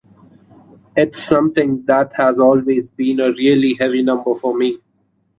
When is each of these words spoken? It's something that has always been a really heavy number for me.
It's 0.95 1.19
something 1.21 1.83
that 1.85 2.13
has 2.17 2.39
always 2.39 2.89
been 2.89 3.19
a 3.19 3.33
really 3.33 3.75
heavy 3.79 4.01
number 4.01 4.33
for 4.33 4.57
me. 4.57 4.79